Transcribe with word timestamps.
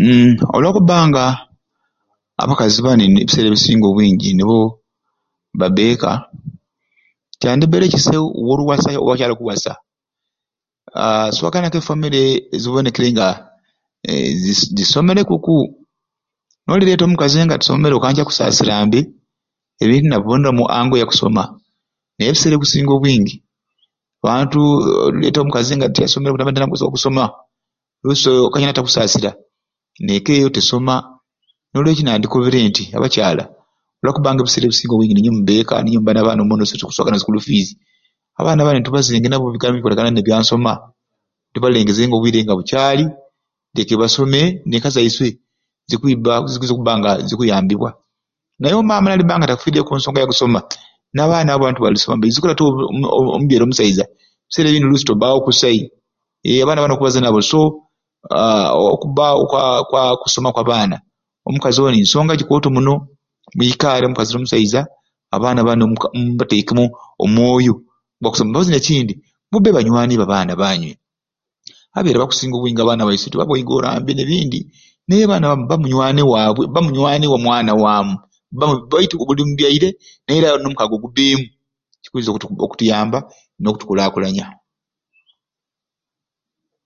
Hmm 0.00 0.32
olwakubanga 0.56 1.22
abakazi 2.42 2.78
bani 2.84 3.02
ebisera 3.22 3.46
ebikusinga 3.48 3.86
obwingi 3.90 4.30
nibo 4.38 4.58
baba 5.60 5.82
ekka 5.92 6.10
kyandibaire 7.40 7.86
kisai 7.92 8.18
we 8.22 8.44
oruwasa 8.52 8.88
oba 9.02 9.12
akyali 9.14 9.34
kuwasa 9.40 9.72
aaa 11.00 11.28
swaganaku 11.38 11.76
e 11.80 11.86
family 11.88 12.20
ezibonekere 12.54 13.08
nga 13.14 13.26
ze 14.46 14.52
zisomereku 14.76 15.34
ku 15.44 15.54
nolireta 16.66 17.04
omukazi 17.06 17.36
nga 17.44 17.56
tasomere 17.60 17.94
okanca 17.96 18.20
akusasira 18.22 18.74
mbe 18.86 19.00
ebintu 19.82 20.06
nabibonera 20.10 20.50
omu 20.52 20.64
angle 20.78 20.98
ya 21.02 21.08
kusoma 21.10 21.42
naye 22.16 22.28
ebisera 22.30 22.52
ebikusinga 22.54 22.92
obwingi 22.96 23.34
abantu 24.22 24.60
oleta 25.06 25.40
omukazi 25.42 25.68
tiyasomereku 25.94 26.38
tamaite 26.38 26.60
na 26.60 26.72
kusoma 26.94 27.24
olusi 28.02 28.26
okanca 28.46 28.66
nataskusasira 28.68 29.30
ne 30.04 30.12
ekka 30.18 30.32
eyo 30.36 30.48
tesoma 30.56 30.94
nolwekyo 31.72 32.02
nandikobere 32.06 32.58
nti 32.68 32.84
abakyala 32.96 33.44
lwakuba 34.02 34.28
nti 34.32 34.40
ebisera 34.42 34.66
ebingi 34.70 35.14
ninywe 35.16 35.34
buba 35.38 35.52
ekka 35.60 35.82
ninywe 35.82 36.00
muba 36.00 36.12
na 36.16 36.24
baana 36.26 36.54
iswe 36.62 36.76
tuba 36.78 36.80
tukuswagana 36.80 37.20
school 37.22 37.38
fees 37.46 37.68
abaana 38.40 38.60
bani 38.66 38.84
tubazenge 38.86 39.28
nabo 39.28 39.42
okubigambo 39.46 40.20
bya 40.26 40.38
nsoma 40.42 40.72
tubalengeze 41.52 42.02
nga 42.08 42.16
obwire 42.18 42.38
bukyali 42.60 43.04
leke 43.76 43.94
basome 44.00 44.40
neka 44.70 44.88
zaiswe 44.94 45.28
okuba 45.94 46.32
ku 46.42 46.48
zikwiza 46.52 46.74
kuba 46.78 46.92
nga 47.00 47.10
zikuyambibwanaye 47.28 48.74
omaama 48.80 49.06
niyaba 49.08 49.34
nga 49.38 49.46
tafiireyo 49.50 49.82
okunsonga 49.84 50.20
ya 50.22 50.26
kusoma 50.30 50.60
n'abaana 51.14 51.52
bona 51.60 51.74
tebalisoma 51.76 52.24
izukira 52.28 52.54
toye 52.58 52.70
omubyere 53.36 53.62
omusaiza 53.66 54.04
ebisera 54.44 54.66
ebindi 54.68 55.04
tobawo 55.08 55.38
kusai 55.46 55.78
iye 56.48 56.60
abaana 56.64 56.80
bani 56.82 56.92
okubaza 56.96 57.18
nabo 57.24 57.40
so 57.50 57.60
haa 58.32 58.70
okubawo 58.94 59.34
okusoma 60.16 60.50
kwaba 60.54 60.76
omukazi 61.48 61.78
oni 61.86 61.98
nsonga 62.04 62.32
gyikoto 62.38 62.68
muno 62.74 62.94
mwikare 63.56 64.04
omukazi 64.08 64.30
nomusaiza 64.34 64.80
abaana 65.34 65.60
mu 65.80 65.86
mubatekemu 66.14 66.84
omwoyo 67.22 67.74
gwa 68.20 68.30
kusoma 68.32 68.50
mpozi 68.52 68.70
nekyindi 68.72 69.14
mube 69.52 69.70
banywani 69.76 70.14
ba 70.20 70.26
baana 70.32 70.52
banywe 70.62 70.92
babyere 71.94 72.16
abakusinga 72.18 72.56
obwingi 72.56 72.80
olusi 72.82 73.28
tubabogoirambe 73.32 74.10
nolundi 74.18 74.60
naye 75.06 75.24
omwana 75.24 75.46
ba 75.70 75.76
munywani 75.78 76.22
wabwe 76.32 76.64
munywani 76.86 77.26
wa 77.32 77.38
mwana 77.44 77.72
wamu 77.82 78.14
oli 79.30 79.42
mubyaire 79.48 79.88
Nate 80.26 80.62
nomukago 80.64 80.96
kubemu 80.98 81.44
olusi 81.44 81.54
kyikwiza 82.02 82.30
okutuyambamu 82.64 83.28